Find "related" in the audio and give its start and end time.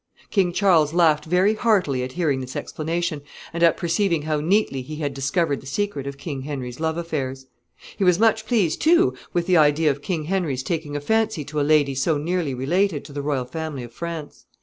12.55-13.05